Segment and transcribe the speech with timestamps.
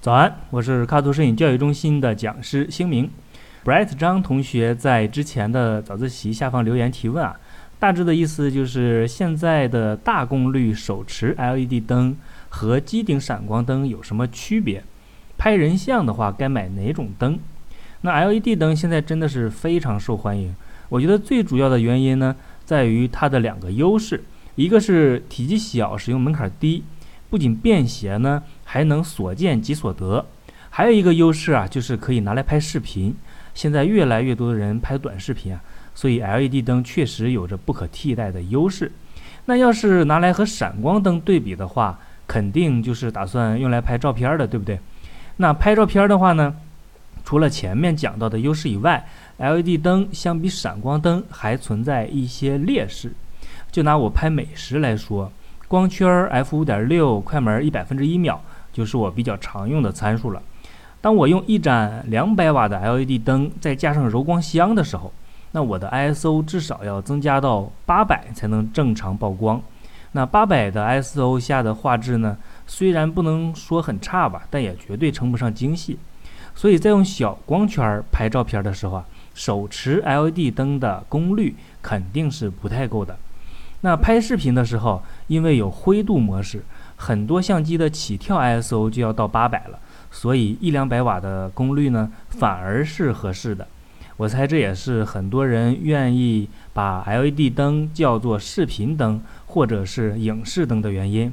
[0.00, 3.10] 早安，我是卡图摄影教育中心的讲师星明。
[3.64, 7.36] Bright 张同学在之前的早自习下方留言提问啊，
[7.78, 12.16] 大致的意思就是现在的大功率手持 LED 灯
[12.48, 14.82] 和机顶闪光灯有什么区别？
[15.36, 17.38] 拍人像的话该买哪种灯？
[18.00, 20.54] 那 LED 灯现在真的是非常受欢迎。
[20.88, 22.34] 我觉得最主要的原因呢，
[22.64, 24.24] 在于它的两个优势，
[24.58, 26.82] 一个是体积小，使用门槛低，
[27.30, 30.26] 不仅便携呢，还能所见即所得。
[30.68, 33.14] 还有一个优势啊，就是可以拿来拍视频。
[33.54, 35.62] 现在越来越多的人拍短视频啊，
[35.94, 38.90] 所以 LED 灯确实有着不可替代的优势。
[39.44, 41.96] 那要是拿来和闪光灯对比的话，
[42.26, 44.80] 肯定就是打算用来拍照片的，对不对？
[45.36, 46.52] 那拍照片的话呢，
[47.24, 53.12] 除了前面讲到的优势以外，LED 灯相比闪光灯还存在一些劣势。
[53.70, 55.30] 就拿我拍美食来说，
[55.68, 58.40] 光圈 f 五点六，快门一百分之一秒，
[58.72, 60.42] 就是我比较常用的参数了。
[61.00, 65.12] 当我用一盏两百瓦的 LED 灯，再加上柔光箱的时候，
[65.52, 69.62] 那我的 ISO 至少要增加到八百才能正常曝光。
[70.12, 75.98] 那八百的 ISO 下的画质呢，虽然不能说很差吧，但也绝对称不上精细。
[76.54, 83.16] 所以在用小光圈拍照片的时候啊，手持 LED 灯的功率肯定是不太够的。
[83.82, 86.64] 那拍视频的时候，因为有灰度模式，
[86.96, 89.78] 很多相机的起跳 ISO 就要到八百了。
[90.10, 93.66] 所以一两百瓦的功率呢，反而是合适的。
[94.16, 101.32] 我猜这也是很多人愿意把 LED 灯叫做视频灯或者是影视灯的原因。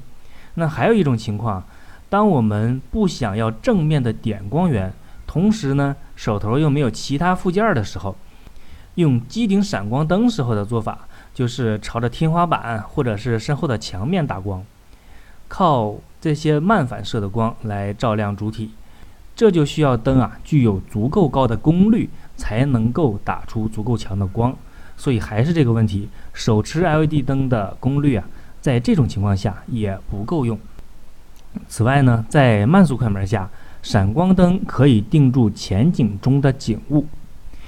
[0.53, 1.63] 那还有一种情况，
[2.09, 4.93] 当我们不想要正面的点光源，
[5.25, 8.15] 同时呢手头又没有其他附件的时候，
[8.95, 14.65] 用机顶闪光灯时候的做法，就是朝着天花板或者是身后的墙面打光，
[15.47, 15.97] 靠。
[16.21, 18.71] 这些慢反射的光来照亮主体，
[19.35, 24.51] 这就需要灯啊具有足够高的功率，才能够打出足够强的光。
[24.97, 28.27] 所以还是这个问题，手持 LED 灯的功率啊，
[28.59, 30.57] 在这种情况下也不够用。
[31.67, 33.47] 此外呢，在慢速快门下，
[33.83, 37.05] 闪光灯可以定住前景中的景物，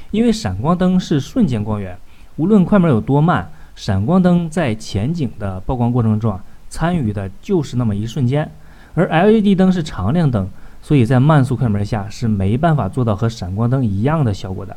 [0.10, 1.96] 因为闪光灯是瞬间光源，
[2.38, 6.44] 无论快门有多慢，闪光灯在前景的曝光过程中啊。
[6.70, 8.52] 参与的就是那么一瞬间，
[8.94, 10.50] 而 LED 灯是常亮灯，
[10.82, 14.76] 所以在慢速快门下是没办法做到和闪光灯一样的效果的。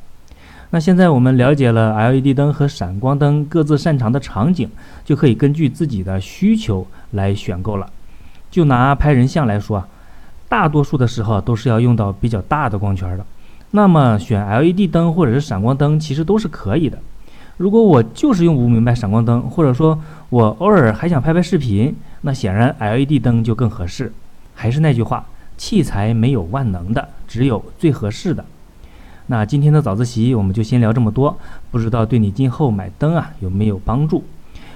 [0.70, 4.70] 那现在我们了解了 LED 灯和闪光灯各自擅长的场景，
[5.04, 7.90] 就可以根据自己的需求来选购了。
[8.52, 9.88] 就拿拍人像来说啊，
[10.48, 13.26] 大多数的时候都是要用到比较大的光圈的，
[13.72, 16.96] 那么选 LED 灯或者是闪光灯其实都是可以的。
[17.60, 20.00] 如果我就是用不明白闪光灯，或者说
[20.30, 24.10] 我偶尔还想拍拍视频，那显然 LED 灯就更合适。
[24.54, 25.26] 还是那句话，
[25.58, 28.42] 器材没有万能的，只有最合适的。
[29.26, 31.38] 那今天的早自习我们就先聊这么多，
[31.70, 34.24] 不知道对你今后买灯啊有没有帮助？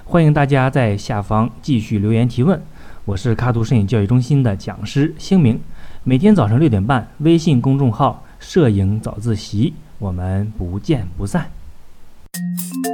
[0.05, 2.61] 欢迎大家在下方继续留言提问。
[3.07, 5.59] 我是卡图摄影教育中心的讲师星明，
[6.03, 11.51] 每天早上六点半，微信公众号“摄影早自习”，我们不见不散。
[12.35, 12.94] Thank you.